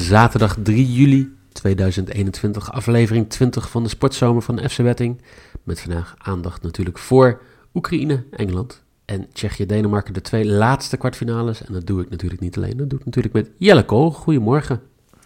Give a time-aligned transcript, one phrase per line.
[0.00, 5.20] Zaterdag 3 juli 2021, aflevering 20 van de Sportzomer van FC Wetting.
[5.62, 7.40] Met vandaag aandacht natuurlijk voor
[7.74, 11.64] Oekraïne, Engeland en Tsjechië-Denemarken, de twee laatste kwartfinales.
[11.64, 14.10] En dat doe ik natuurlijk niet alleen, dat doe ik natuurlijk met Jelle Kool.
[14.10, 14.80] Goedemorgen.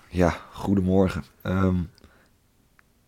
[0.09, 1.25] Ja, goedemorgen.
[1.43, 1.77] Ehm,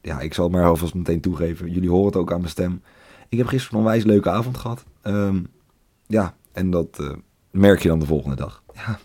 [0.01, 1.71] ja, ik zal maar alvast meteen toegeven.
[1.71, 2.83] Jullie horen het ook aan mijn stem.
[3.29, 4.85] Ik heb gisteren een wijs leuke avond gehad.
[5.03, 5.43] Ehm,
[6.07, 7.13] ja, en dat eh,
[7.51, 8.63] merk je dan de volgende dag.
[8.75, 8.99] Ja,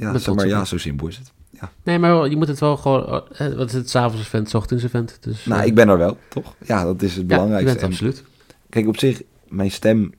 [0.00, 1.32] Ja, ja, maar, ja zo simpel is het.
[1.50, 1.72] Ja.
[1.82, 3.24] Nee, maar je moet het wel gewoon...
[3.36, 3.90] eh, Wat is het?
[3.90, 5.18] S'avonds event, 's ochtends event.
[5.20, 6.54] Dus, Nou, eh, ik ben er wel, toch?
[6.64, 7.78] Ja, dat is het ja, belangrijkste.
[7.78, 8.24] En absoluut.
[8.68, 10.12] kijk, op zich, mijn stem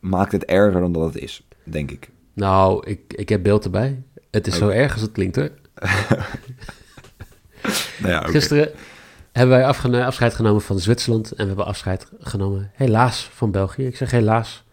[0.00, 2.10] maakt het erger dan dat het is, denk ik.
[2.32, 4.02] Nou, ik, ik heb beeld erbij.
[4.30, 5.50] Het is zo erg als het klinkt hoor.
[7.98, 8.20] Nou ja.
[8.20, 8.70] Gisteren
[9.32, 13.86] hebben wij afscheid genomen van Zwitserland en we hebben afscheid genomen, helaas, van België.
[13.86, 14.64] Ik zeg helaas.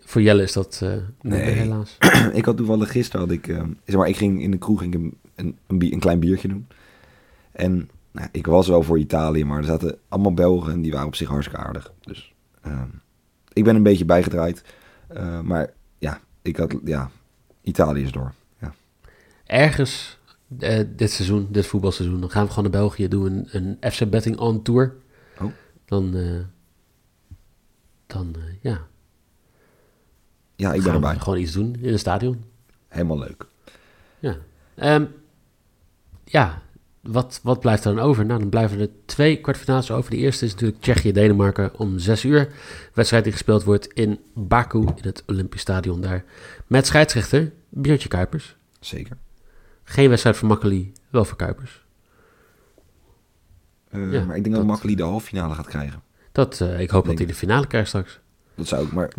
[0.00, 1.96] Voor Jelle is dat eh nee, helaas.
[2.32, 4.94] ik had toevallig gisteren, had ik, ehm, zeg maar, ik ging in de kroeg ging
[4.94, 6.66] ik een, een, een, klein biertje doen.
[7.52, 11.06] En nou, ik was wel voor Italië, maar er zaten allemaal Belgen en die waren
[11.06, 11.92] op zich hartstikke aardig.
[12.00, 12.88] Dus ehm,
[13.52, 14.64] ik ben een beetje bijgedraaid.
[15.06, 17.10] Eh, maar ja, ik had, ja,
[17.62, 18.32] Italië is door.
[18.60, 18.74] Ja.
[19.46, 20.18] Ergens
[20.58, 24.10] eh, dit seizoen, dit voetbalseizoen, dan gaan we gewoon naar België, doen een, een FC
[24.10, 24.94] Betting on Tour.
[25.40, 25.50] Oh.
[25.84, 26.14] Dan,
[28.06, 28.86] dan ja,
[30.56, 31.18] Ja, ik ben gaan erbij.
[31.18, 32.44] gewoon iets doen in een stadion.
[32.88, 33.46] Helemaal leuk.
[34.18, 34.36] Ja.
[34.74, 35.04] Ehm,
[36.24, 36.62] ja,
[37.00, 38.26] wat, wat blijft er dan over?
[38.26, 40.10] Nou, dan blijven er twee kwartfinales over.
[40.10, 42.52] De eerste is natuurlijk Tsjechië-Denemarken om zes uur.
[42.92, 46.24] Wedstrijd die gespeeld wordt in Baku, in het Olympisch Stadion daar.
[46.66, 48.56] Met scheidsrechter Biertje Kuipers.
[48.80, 49.16] Zeker.
[49.84, 51.84] Geen wedstrijd voor Makkeli, wel voor Kuipers.
[53.90, 56.02] Eh, Ja, maar ik denk dat- dat Makkeli de halve finale gaat krijgen.
[56.32, 58.20] Dat, eh, ik hoop dat hij de finale krijgt straks.
[58.56, 59.10] Dat zou ik, maar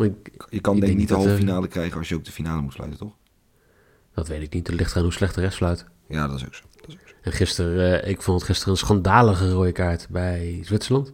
[0.50, 2.32] je kan Ik denk ik niet de halve eh, finale krijgen als je ook de
[2.32, 3.14] finale moet sluiten, toch?
[4.14, 4.68] dat weet ik niet.
[4.68, 5.86] Het ligt eraan hoe slecht de rest fluit.
[6.08, 6.64] Ja, dat is ook zo.
[6.76, 7.14] Dat is ook zo.
[7.22, 11.14] En gisteren, eh, ik vond het gisteren een schandalige rode kaart bij Zwitserland.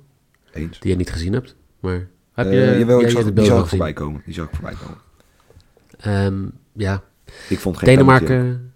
[0.52, 0.80] Eens.
[0.80, 1.56] Die je niet gezien hebt.
[1.80, 4.22] Maar heb je, Eh, jawel, ik zag, de die zag voorbij komen.
[4.26, 4.98] Die zag ik voorbij komen.
[5.98, 7.04] Ehm, ja,
[7.50, 8.26] Ik vond geen penalty.
[8.26, 8.74] Denemarken.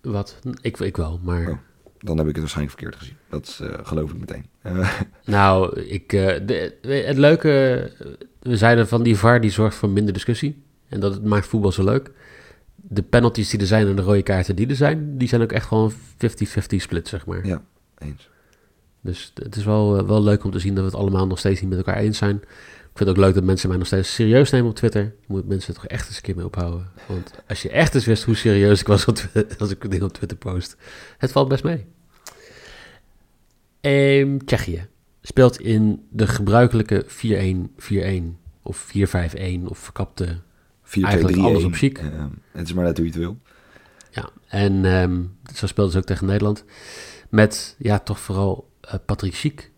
[0.00, 0.38] Wat?
[0.60, 1.48] Ik, ik wel, maar.
[1.50, 1.58] Oh.
[2.02, 3.16] Dan heb ik het waarschijnlijk verkeerd gezien.
[3.28, 4.46] Dat eh, geloof ik meteen.
[4.62, 7.48] Eh, Nou, ik, eh, de, het leuke.
[8.40, 10.62] We zeiden van die VAR die zorgt voor minder discussie.
[10.88, 12.10] En dat het maakt voetbal zo leuk.
[12.74, 15.52] De penalties die er zijn en de rode kaarten die er zijn, die zijn ook
[15.52, 15.96] echt gewoon 50-50
[16.76, 17.46] split, zeg maar.
[17.46, 17.62] ja,
[17.98, 18.28] eens.
[19.00, 21.60] Dus het is wel, wel leuk om te zien dat we het allemaal nog steeds
[21.60, 22.42] niet met elkaar eens zijn.
[22.90, 25.14] Ik vind het ook leuk dat mensen mij nog steeds serieus nemen op Twitter.
[25.26, 26.90] Moet mensen er toch echt eens een keer mee ophouden.
[27.06, 29.06] Want als je echt eens wist hoe serieus ik was
[29.58, 30.76] als ik dingen op Twitter post.
[31.18, 31.86] Het valt best mee.
[33.80, 34.86] Ehm, Tsjechië
[35.22, 40.40] speelt in de gebruikelijke 4-1-4-1 of 4-5-1 of verkapte
[40.82, 42.00] 4 Eigenlijk 2 3 alles op chic.
[42.52, 43.38] het is maar net hoe je het wil.
[44.10, 45.22] Ja, en ehm,
[45.54, 46.64] zo speelden ze ook tegen Nederland.
[47.28, 49.70] Met, ja, toch vooral eh, Patrick Schiek,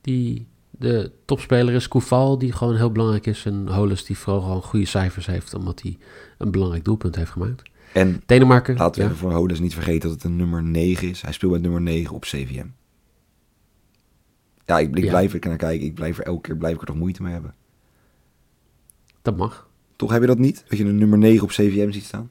[0.00, 0.46] die
[0.78, 1.88] de topspeler is.
[1.88, 3.44] Koeval, die gewoon heel belangrijk is.
[3.44, 5.98] En Holus, die vooral gewoon goede cijfers heeft, omdat hij
[6.38, 7.62] een belangrijk doelpunt heeft gemaakt.
[7.92, 11.08] En Denemarken, laten we ja, even voor Hodes niet vergeten dat het een nummer 9
[11.08, 11.20] is.
[11.22, 12.66] Hij speelt met nummer 9 op CVM.
[14.64, 15.10] Ja, ik, ik Ja.
[15.10, 15.86] blijf er naar kijken.
[15.86, 17.54] Ik blijf er elke keer blijf ik er toch moeite mee hebben.
[19.22, 19.68] dat mag.
[19.96, 20.64] Toch heb je dat niet?
[20.68, 22.30] Dat je een nummer 9 op CVM ziet staan?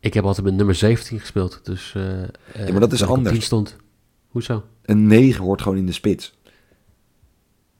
[0.00, 1.92] Ik heb altijd met nummer 17 gespeeld, dus...
[1.96, 2.28] eh, eh,
[2.66, 3.32] Ja, maar dat is op anders.
[3.34, 3.76] 10 stond.
[4.28, 4.64] Hoezo?
[4.82, 6.37] Een 9 hoort gewoon in de spits.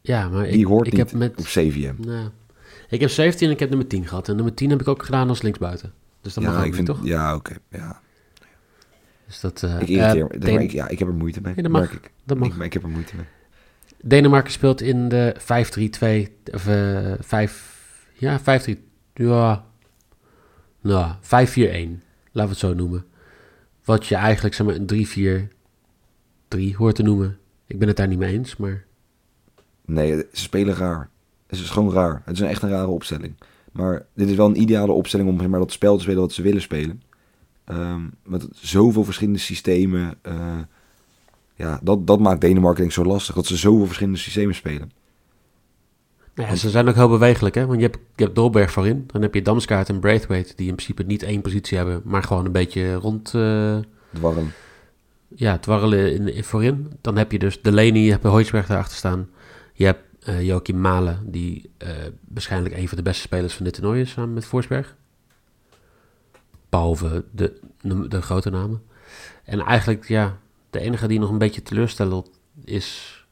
[0.09, 1.39] Ja, maar Die ik, hoort ik niet heb met...
[1.39, 1.95] op CVM.
[1.99, 2.29] Nou,
[2.89, 4.29] ik heb 17 en ik heb nummer 10 gehad.
[4.29, 5.93] En nummer 10 heb ik ook gedaan als linksbuiten.
[6.21, 7.05] Dus dat mag Ja, ik vind, toch?
[7.05, 7.55] ja, oké.
[7.71, 8.01] Ja.
[9.27, 10.41] Dus dat, eh, Ik irriteer eh.
[10.41, 11.55] Den- Maar ik, ja, ik heb er moeite mee.
[11.55, 11.81] Dat mag.
[11.81, 12.13] merk ik.
[12.25, 12.59] dat mag.
[12.61, 13.25] Ik, heb er moeite mee.
[14.03, 17.77] Denemarken speelt in de 5-3-2, of eh 5,
[18.13, 18.79] ja, 5-3,
[19.15, 19.65] ja,
[20.81, 21.99] nou, 5-4-1, laten
[22.33, 23.05] we het zo noemen.
[23.85, 25.51] Wat je eigenlijk, zeg maar, een
[26.73, 27.39] 3-4-3 hoort te noemen.
[27.67, 28.85] Ik ben het daar niet mee eens, maar
[29.89, 31.09] Nee, ze spelen raar.
[31.47, 32.23] Het is gewoon raar.
[32.25, 33.35] Het is een echt een rare opstelling.
[33.73, 36.33] Maar dit is wel een ideale opstelling om zeg maar, dat spel te spelen wat
[36.33, 37.03] ze willen spelen.
[37.65, 40.15] Ehm, met zoveel verschillende systemen.
[40.23, 40.59] eh,
[41.55, 43.35] ja, dat, dat maakt Denemarken denk ik zo lastig.
[43.35, 44.91] Dat ze zoveel verschillende systemen spelen.
[46.35, 47.67] Ja, ze zijn ook heel bewegelijk, hè?
[47.67, 49.05] Want je hebt, je hebt Dolberg voorin.
[49.07, 52.45] Dan heb je Damskaart en Braithwaite, die in principe niet één positie hebben, maar gewoon
[52.45, 53.35] een beetje rond...
[53.35, 53.77] eh,
[54.13, 54.53] Dwarrelen.
[55.29, 56.93] ja, dwarrelen in, in voorin.
[57.01, 59.29] Dan heb je dus Delaney, je hebt Hoijsberg daarachter staan.
[59.79, 61.91] Je hebt eh Joachim Malen, die eh,
[62.29, 64.97] waarschijnlijk een van de beste spelers van dit toernooi is, samen met Forsberg.
[66.69, 68.83] Behalve de, de, de grote namen.
[69.45, 70.39] En eigenlijk, ja,
[70.71, 73.27] de enige die nog een beetje teleurstelt is,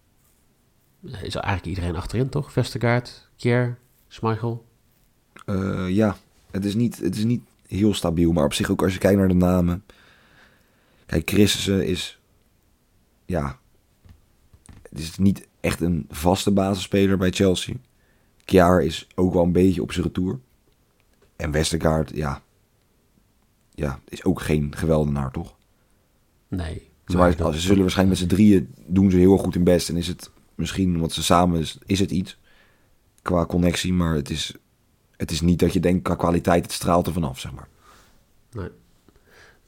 [1.03, 2.53] is eigenlijk iedereen achterin, toch?
[2.53, 3.79] Vestergaard, Kier,
[4.09, 4.67] Schmeichel.
[5.47, 6.17] Eh, ja,
[6.51, 8.33] het is, niet, het is niet heel stabiel.
[8.33, 9.85] Maar op zich ook als je kijkt naar de namen.
[11.07, 12.21] Kijk, Christensen is...
[13.25, 13.59] Ja...
[14.91, 17.75] Het is niet echt een vaste basisspeler bij Chelsea.
[18.45, 20.39] Kjaar is ook wel een beetje op zijn retour.
[21.37, 22.43] En Westergaard, ja...
[23.75, 25.55] Ja, is ook geen geweldenaar, toch?
[26.49, 26.91] Nee.
[27.07, 29.89] Ze, maar, ze zullen waarschijnlijk met z'n drieën doen ze heel erg goed hun best.
[29.89, 32.39] En is het misschien, omdat ze samen is, is het iets
[33.23, 33.93] qua connectie.
[33.93, 34.55] Maar het is,
[35.17, 37.69] het is niet dat je denkt qua kwaliteit, het straalt er vanaf, zeg maar.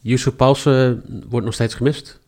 [0.00, 2.21] Yusuf Paulsen wordt nog steeds gemist.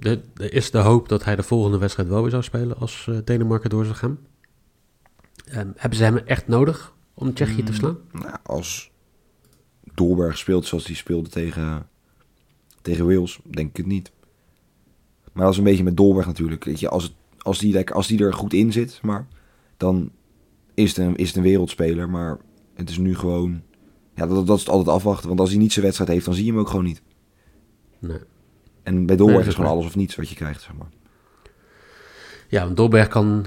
[0.00, 3.16] De- is de hoop dat hij de volgende wedstrijd wel weer zou spelen als eh,
[3.24, 4.18] Denemarken door zou gaan.
[5.44, 7.98] Ehm, hebben ze hem echt nodig om Tsjechië te verslaan?
[8.12, 8.90] Nou, als
[9.94, 11.88] Dolberg speelt zoals hij speelde tegen,
[12.82, 14.12] tegen Wales, denk ik het niet.
[15.32, 16.64] Maar dat is een beetje met Dolberg natuurlijk.
[16.64, 19.26] Weet je, als, het, als, die, als die er goed in zit, maar,
[19.76, 20.10] dan
[20.74, 22.10] is het, een, is het een wereldspeler.
[22.10, 22.38] Maar
[22.74, 23.62] het is nu gewoon...
[24.14, 25.28] Ja, dat, dat is het altijd afwachten.
[25.28, 27.02] Want als hij niet zijn wedstrijd heeft, dan zie je hem ook gewoon niet.
[27.98, 28.18] Nee.
[28.82, 30.88] En bij Dolberg Nee, is gewoon alles of niets wat je krijgt, zeg maar.
[32.48, 33.46] Ja, want Dolberg kan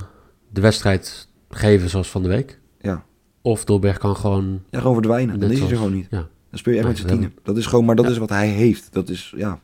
[0.50, 2.60] de wedstrijd geven zoals van de week.
[2.82, 3.06] Ja,
[3.42, 4.64] Of Dolberg kan gewoon...
[4.70, 5.40] ja gewoon verdwijnen.
[5.40, 6.08] Dan is hij er gewoon niet.
[6.10, 7.34] Ja, Dan speel je echt Nee, met z'n tienen.
[7.44, 8.12] Dat is gewoon, maar dat Ja.
[8.12, 8.94] is wat hij heeft.
[8.94, 9.60] Dat is, ja...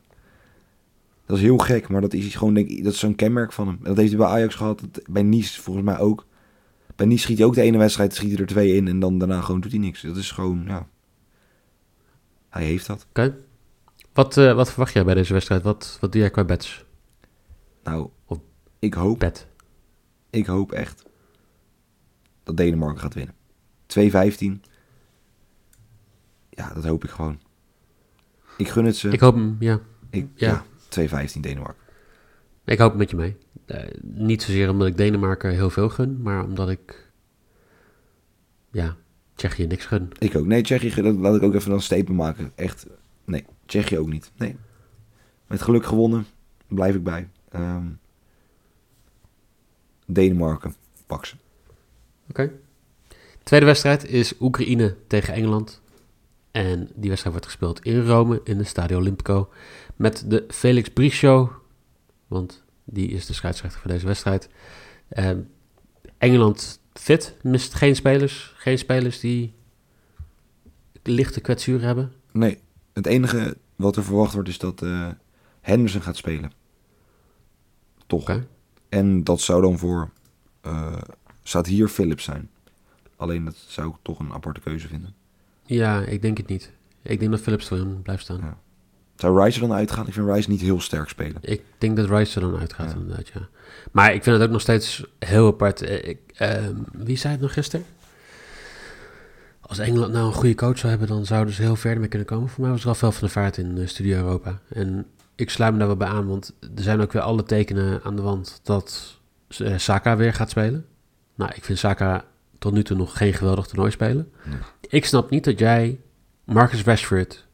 [1.26, 3.66] Dat is heel gek, maar dat is gewoon, denk ik, dat is zo'n kenmerk van
[3.66, 3.76] hem.
[3.76, 6.26] En dat heeft hij bij Ajax gehad, dat- bij Nice volgens mij ook.
[6.96, 9.18] Bij Nice schiet hij ook de ene wedstrijd, schiet hij er twee in en dan
[9.18, 10.02] daarna gewoon doet hij niks.
[10.02, 10.86] Dat is gewoon, ja...
[12.48, 13.06] Hij heeft dat.
[13.08, 13.36] oké.
[14.12, 15.62] Wat, eh, wat verwacht jij bij deze wedstrijd?
[15.62, 16.84] Wat, wat doe jij qua bets?
[17.82, 18.40] Nou, Of-
[18.78, 19.46] ik hoop, Bet.
[20.30, 21.02] ik hoop echt
[22.42, 23.34] dat Denemarken gaat winnen.
[23.86, 24.62] 2-15.
[26.50, 27.40] Ja, dat hoop ik gewoon.
[28.56, 29.08] Ik gun het ze.
[29.08, 29.80] Ik hoop hem, ja.
[30.10, 30.48] Ik, ja.
[30.48, 31.82] ja, 2-15 Denemarken.
[32.64, 33.36] Ik hoop met je mee.
[33.66, 37.10] Eh, niet zozeer omdat ik Denemarken heel veel gun, maar omdat ik...
[38.70, 38.96] Ja,
[39.34, 40.08] Tsjechië niks gun.
[40.18, 40.46] Ik ook.
[40.46, 42.52] Nee, Tsjechië, dat laat ik ook even een statement maken.
[42.54, 42.86] Echt,
[43.24, 44.30] nee, Tsjechië ook niet.
[44.36, 44.56] Nee.
[45.46, 46.26] Met geluk gewonnen,
[46.66, 47.28] blijf ik bij.
[47.48, 47.86] Ehm,
[50.06, 50.74] Denemarken,
[51.06, 51.36] pak ze.
[52.28, 52.52] Oké.
[53.42, 55.80] Tweede wedstrijd is Oekraïne tegen Engeland.
[56.50, 59.48] En die wedstrijd wordt gespeeld in Rome, in de Stadio Olimpico.
[59.96, 61.50] Met de Felix Brie Show.
[62.26, 64.48] Want die is de scheidsrechter voor deze wedstrijd.
[65.08, 65.40] Ehm,
[66.18, 68.52] Engeland fit, mist geen spelers.
[68.56, 69.54] Geen spelers die
[71.02, 72.12] lichte kwetsuur hebben.
[72.32, 72.58] Nee,
[73.04, 75.08] het enige wat er verwacht wordt is dat eh,
[75.60, 76.52] Henderson gaat spelen.
[78.06, 78.40] Toch.
[78.88, 80.10] En dat zou dan voor,
[80.60, 80.96] eh
[81.42, 82.50] staat hier Philips zijn.
[83.16, 85.14] Alleen dat zou ik toch een aparte keuze vinden.
[85.64, 86.70] Ja, ik denk het niet.
[87.02, 88.38] Ik denk dat Philips erin blijft staan.
[88.38, 88.58] Ja.
[89.16, 90.06] Zou Rice er dan uitgaan?
[90.06, 91.36] Ik vind Rice niet heel sterk spelen.
[91.40, 92.96] Ik denk dat Rice er dan uitgaat, Ja.
[92.96, 93.48] inderdaad, ja.
[93.92, 95.82] Maar ik vind het ook nog steeds heel apart.
[95.82, 97.86] Eh, Ik, ehm, wie zei het nog gisteren?
[99.70, 102.26] Als Engeland nou een goede coach zou hebben, dan zouden ze heel ver mee kunnen
[102.28, 102.48] komen.
[102.48, 104.60] Voor mij was Rafael van der Vaart in eh, Studio Europa.
[104.68, 108.02] En ik sluit me daar wel bij aan, want er zijn ook weer alle tekenen
[108.02, 109.18] aan de wand dat
[109.58, 110.86] eh, Saka weer gaat spelen.
[111.34, 112.24] Nou, ik vind Saka
[112.58, 114.32] tot nu toe nog geen geweldig toernooi spelen.
[114.44, 114.58] Nee.
[114.88, 116.00] Ik snap niet dat jij
[116.44, 117.46] Marcus Rashford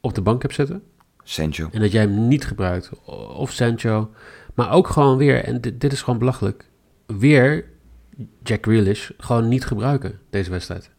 [0.00, 0.82] op de bank hebt zitten.
[1.22, 1.68] Sancho.
[1.72, 2.90] En dat jij hem niet gebruikt.
[3.36, 4.10] Of Sancho.
[4.54, 6.68] Maar ook gewoon weer, en dit, dit is gewoon belachelijk.
[7.06, 7.64] Weer
[8.42, 10.94] Jack Grealish gewoon niet gebruiken, deze wedstrijd.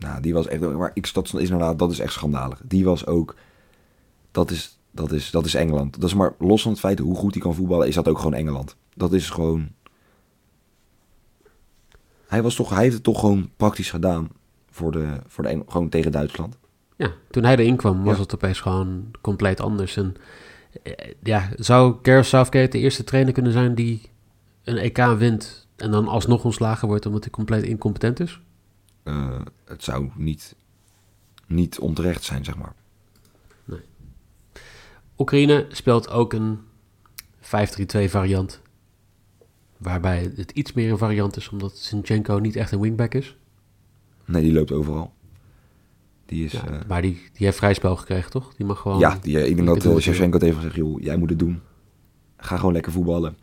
[0.00, 0.60] Nou, die was echt.
[0.60, 2.60] Maar ik, dat is inderdaad, dat is echt schandalig.
[2.64, 3.34] Die was ook.
[4.30, 5.94] Dat is, dat is, dat is Engeland.
[6.00, 8.18] Dat is maar los van het feit hoe goed hij kan voetballen, is dat ook
[8.18, 8.76] gewoon Engeland.
[8.94, 9.68] Dat is gewoon.
[12.26, 14.28] Hij, was toch, hij heeft het toch gewoon praktisch gedaan
[14.70, 16.58] voor de, voor de gewoon tegen Duitsland.
[16.96, 18.22] Ja, toen hij erin kwam, was Ja.
[18.22, 19.96] het opeens gewoon compleet anders.
[19.96, 20.14] En
[20.82, 20.92] eh,
[21.22, 24.10] ja, zou Gareth Southgate de eerste trainer kunnen zijn die
[24.64, 28.40] een EK wint en dan alsnog ontslagen wordt omdat hij compleet incompetent is?
[29.02, 30.54] Eh, het zou niet,
[31.46, 32.74] niet onterecht zijn, zeg maar.
[35.20, 36.58] Oekraïne speelt ook een
[37.40, 38.60] 5-3-2 variant.
[39.76, 43.36] Waarbij het iets meer een variant is, omdat Zinchenko niet echt een wingback is.
[44.24, 45.12] Nee, die loopt overal.
[46.26, 46.52] Die is.
[46.52, 48.54] Ja, eh, maar die, die heeft vrij spel gekregen, toch?
[48.54, 48.98] Die mag gewoon...
[48.98, 51.60] ja, die, eh, ik denk dat uh, Shevchenko heeft gezegd: joh, jij moet het doen.
[52.36, 53.36] Ga gewoon lekker voetballen.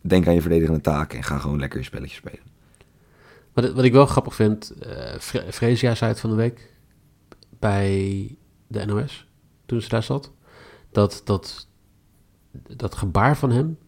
[0.00, 2.49] denk aan je verdedigende taken en ga gewoon lekker je spelletje spelen.
[3.52, 6.74] Wat, wat ik wel grappig vind, uh, zei het van de week
[7.58, 9.26] bij de NOS,
[9.66, 10.32] toen ze daar zat,
[10.90, 11.68] dat dat,
[12.76, 13.78] dat gebaar van hem,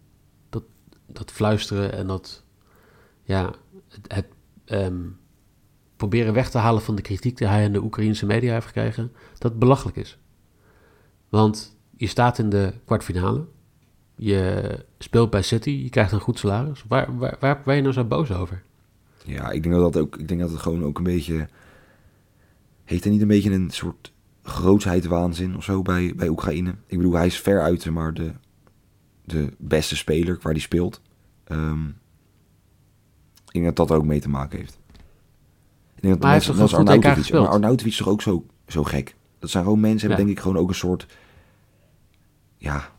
[0.48, 0.62] dat,
[1.06, 2.44] dat fluisteren en dat,
[3.22, 3.50] ja,
[4.06, 4.26] het,
[4.64, 5.00] ehm,
[5.96, 9.12] proberen weg te halen van de kritiek die hij in de Oekraïnse media heeft gekregen,
[9.38, 10.18] dat belachelijk is.
[11.28, 13.46] Want je staat in de kwartfinale,
[14.16, 16.84] je speelt bij City, je krijgt een goed salaris.
[16.88, 18.62] Waar, waar, waar ben je nou zo boos over?
[19.24, 21.48] Ja, ik denk dat, dat ook, ik denk dat het gewoon ook een beetje.
[22.84, 24.12] Heeft er niet een beetje een soort
[24.42, 26.74] grootheidswaanzin of zo bij, bij Oekraïne?
[26.86, 28.32] Ik bedoel, hij is ver uit maar de,
[29.24, 31.00] de beste speler waar hij speelt.
[31.48, 32.00] Um,
[33.46, 34.78] ik denk dat dat er ook mee te maken heeft.
[35.94, 38.84] Ik denk dat maar mensen, hij heeft Arnautovic, maar Arnautovic is toch ook zo, zo
[38.84, 39.16] gek?
[39.38, 41.06] Dat zijn gewoon mensen, hebben denk ik gewoon ook een soort...
[42.56, 42.90] Ja,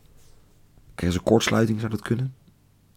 [0.94, 2.34] krijgen ze kortsluiting, zou dat kunnen?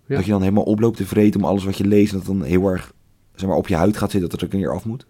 [0.06, 0.16] Ja.
[0.16, 2.12] Dat je dan helemaal oploopt te vreten om alles wat je leest...
[2.12, 2.94] en dat dan heel erg
[3.40, 5.06] zeg maar, op je huid gaat zitten, dat het er een keer af moet.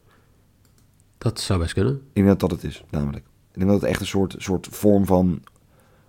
[1.18, 1.94] Dat zou best kunnen.
[1.94, 3.26] Ik denk dat dat het is, namelijk.
[3.52, 5.44] Ik denk dat het echt een soort, soort vorm van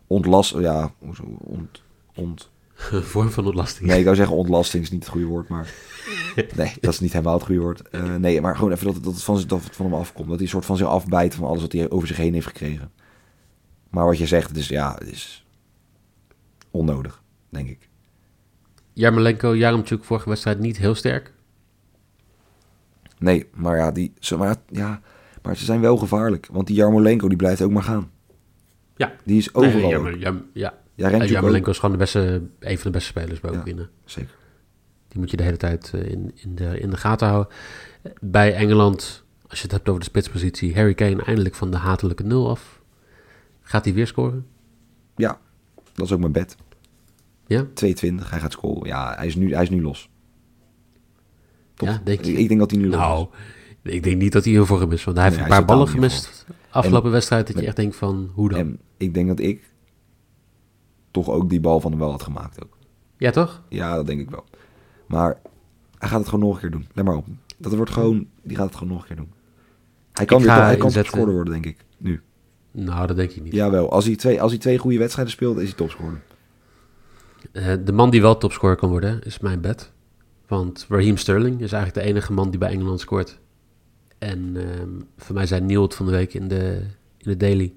[0.07, 0.59] ontlast...
[0.59, 1.83] Ja, ont,
[2.15, 2.51] ont,
[3.13, 3.89] vorm van ontlasting.
[3.89, 5.75] Nee, ik zou zeggen ontlasting is niet het goede woord, maar...
[6.57, 7.83] nee, dat is niet helemaal het goede woord.
[7.91, 10.29] Uh, nee, maar gewoon even dat, dat, het van, dat het van hem afkomt.
[10.29, 12.47] Dat hij een soort van zich afbijt van alles wat hij over zich heen heeft
[12.47, 12.93] gekregen.
[13.91, 15.47] Maar wat je zegt, is, ja, het is
[16.71, 17.89] onnodig, denk ik.
[18.93, 21.33] Jarmolenko, Jaremchuk vorige wedstrijd niet heel sterk.
[23.19, 25.01] Nee, maar ja, die, ze, maar, ja,
[25.43, 26.49] maar ze zijn wel gevaarlijk.
[26.53, 28.11] Want die Jarmolenko die blijft ook maar gaan.
[28.97, 29.13] Ja.
[29.25, 29.81] Die is overal.
[29.81, 33.41] Nee, Jarm, Jarm, ja, ja, Jarmolenko is gewoon de beste, een van de beste spelers
[33.41, 33.81] bij Oekraïne.
[33.81, 34.37] Ja, zeker.
[35.09, 37.53] Die moet je de hele tijd eh, in, in, de, in de gaten houden.
[38.21, 42.23] Bij Engeland, als je het hebt over de spitspositie, Harry Kane eindelijk van de hatelijke
[42.23, 42.83] nul af.
[43.61, 44.47] Gaat hij weer scoren?
[45.17, 45.41] Ja,
[45.93, 46.57] dat is ook mijn bed.
[47.47, 47.67] Ja?
[47.75, 48.89] 220, hij gaat scoren.
[48.89, 50.11] Ja, hij is nu, hij is nu los.
[51.79, 52.21] Ja, denk?
[52.21, 53.27] Ik, denk dat hij nu nou,
[53.83, 53.93] is.
[53.93, 55.05] ik denk niet dat hij heel voor gemist.
[55.05, 57.47] Want hij heeft een paar ballen gemist afgelopen wedstrijd.
[57.47, 58.59] Dat je echt denkt van, hoe dan?
[58.59, 59.71] En ik denk dat ik
[61.11, 62.77] toch ook die bal van hem wel had gemaakt ook.
[63.17, 63.63] Ja, toch?
[63.69, 64.45] Ja, dat denk ik wel.
[65.07, 65.37] Maar
[65.99, 66.87] hij gaat het gewoon nog een keer doen.
[66.93, 67.27] Let maar op.
[67.57, 69.33] Dat wordt gewoon, die gaat het gewoon nog een keer doen.
[70.13, 71.85] Hij kan, weer, hij kan topscorer worden, denk ik.
[71.99, 72.21] Nu.
[72.71, 73.53] Nou, dat denk ik niet.
[73.53, 76.21] Jawel, als hij twee, als hij twee goede wedstrijden speelt, is hij topscorer.
[77.53, 79.93] Uh, de man die wel topscorer kan worden, is mijn bed.
[80.49, 83.39] Want Raheem Sterling is eigenlijk de enige man die bij Engeland scoort.
[84.19, 84.65] En uh,
[85.17, 86.81] voor mij zei Neil het van de week in de,
[87.17, 87.75] in de Daily...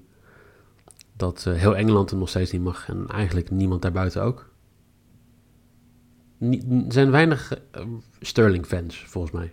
[1.16, 2.88] dat uh, heel Engeland hem nog steeds niet mag.
[2.88, 4.50] En eigenlijk niemand daarbuiten ook.
[6.38, 7.84] Er zijn weinig uh,
[8.20, 9.52] Sterling-fans, volgens mij.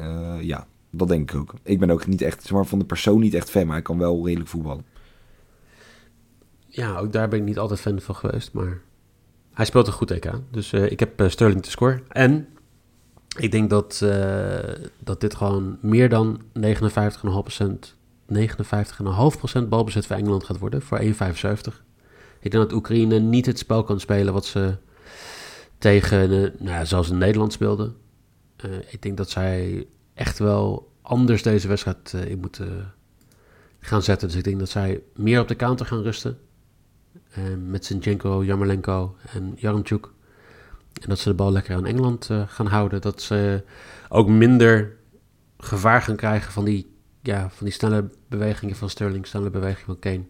[0.00, 1.54] Uh, ja, dat denk ik ook.
[1.62, 3.82] Ik ben ook niet echt, zeg maar, van de persoon niet echt fan, maar hij
[3.82, 4.84] kan wel redelijk voetballen.
[6.66, 8.80] Ja, ook daar ben ik niet altijd fan van geweest, maar
[9.56, 10.30] hij speelt een goed EK.
[10.50, 12.02] Dus uh, ik heb Sterling te score.
[12.08, 12.48] En
[13.38, 14.04] ik denk dat,
[14.98, 16.62] dat dit gewoon meer dan 59,5%,
[18.34, 21.06] 59,5% balbezit voor Engeland gaat worden, voor 1,75.
[22.40, 24.76] Ik denk dat Oekraïne niet het spel kan spelen wat ze
[25.78, 27.94] tegen, nou, zoals in Nederland speelden.
[28.88, 32.94] Ik denk dat zij echt wel anders deze wedstrijd in moeten
[33.80, 34.28] gaan zetten.
[34.28, 36.38] Dus ik denk dat zij meer op de counter gaan rusten.
[37.66, 40.10] Met Zinchenko, Jarmolenko en Jarmchuk.
[41.02, 43.00] En dat ze de bal lekker aan Engeland gaan houden.
[43.00, 43.64] Dat ze
[44.08, 44.96] ook minder
[45.58, 46.90] gevaar gaan krijgen van die,
[47.22, 50.24] ja, van die snelle bewegingen van Sterling, snelle bewegingen van Kane.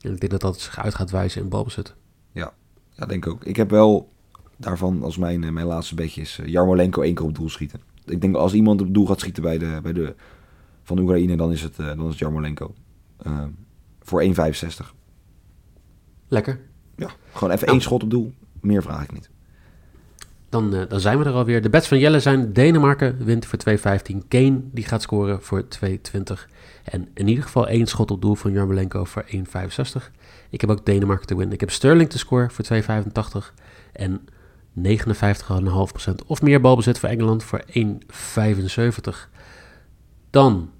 [0.00, 1.94] En ik denk dat dat zich uit gaat wijzen in balbezit.
[2.32, 2.52] Ja,
[2.92, 3.44] ja denk ik ook.
[3.44, 4.12] Ik heb wel
[4.56, 7.80] daarvan als mijn, eh, mijn laatste beetje is Jarmolenko één keer op doel schieten.
[8.04, 10.14] Ik denk als iemand op doel gaat schieten bij de, bij de,
[10.82, 12.74] van Oekraïne, dan is het, dan is het Jarmolenko.
[13.26, 13.44] Uh,
[14.00, 14.94] voor 1,65.
[16.28, 16.60] Lekker.
[16.96, 18.32] Ja, gewoon even één schot op doel.
[18.60, 19.30] Meer vraag ik niet.
[20.48, 21.62] Dan, uh, dan zijn we er alweer.
[21.62, 24.28] De bets van Jelle zijn Denemarken wint voor 2,15.
[24.28, 26.48] Kane die gaat scoren voor 2,20.
[26.84, 30.10] En in ieder geval één schot op doel van Jarmolenko voor 1,65.
[30.50, 31.54] Ik heb ook Denemarken te winnen.
[31.54, 33.52] Ik heb Sterling te scoren voor 2,85.
[33.92, 34.20] En
[34.82, 37.74] 59,5% of meer balbezit voor Engeland voor 1,75.
[40.30, 40.70] Dan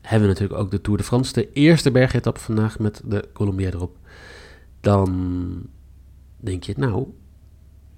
[0.00, 3.68] hebben we natuurlijk ook de Tour de France, de eerste bergetap vandaag met de Colombia
[3.68, 3.96] erop.
[4.84, 5.66] Dan
[6.36, 7.06] denk je, nou,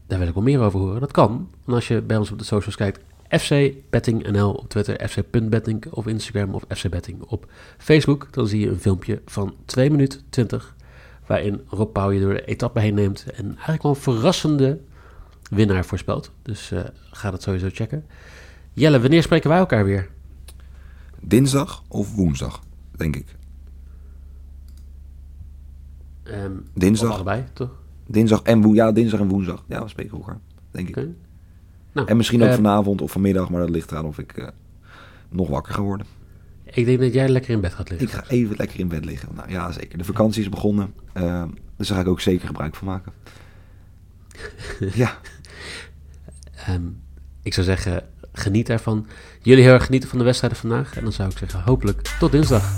[0.07, 1.01] daar wil ik wel meer over horen.
[1.01, 4.69] Dat kan, want als je bij ons op de socials kijkt, FC Betting NL op
[4.69, 9.55] Twitter, FC.betting op Instagram of FC Betting op Facebook, dan zie je een filmpje van
[9.65, 10.77] 2 minuten 20,
[11.27, 14.81] waarin Rob Pauw je door de etappe heen neemt en eigenlijk wel een verrassende
[15.51, 16.31] winnaar voorspeld.
[16.43, 18.05] Dus uh, ga dat sowieso checken.
[18.73, 20.09] Jelle, wanneer spreken wij elkaar weer?
[21.21, 22.63] Dinsdag of woensdag,
[22.97, 23.37] denk ik.
[26.33, 27.13] Um, Dinsdag.
[27.13, 27.71] allebei, toch?
[28.07, 29.65] Dinsdag en, woe ja, dinsdag en woensdag.
[29.69, 30.39] Ja, we spreken elkaar,
[30.71, 31.07] denk ik.
[31.93, 34.47] Nou, En misschien ook eh, vanavond of vanmiddag, maar dat ligt eraan of ik eh,
[35.29, 36.07] nog wakker ga worden.
[36.65, 38.09] Ik denk dat jij lekker in bed gaat liggen.
[38.09, 39.29] Ik ga even lekker in bed liggen.
[39.35, 39.99] Nou ja, zeker.
[39.99, 40.95] De vakantie is begonnen.
[41.13, 41.45] eh,
[41.77, 43.13] dus daar ga ik ook zeker gebruik van maken.
[44.95, 45.19] ja,
[46.67, 46.83] Ehm,
[47.43, 49.07] ik zou zeggen, geniet ervan.
[49.43, 50.97] Jullie heel erg genieten van de wedstrijden vandaag.
[50.97, 52.77] En dan zou ik zeggen, hopelijk tot dinsdag.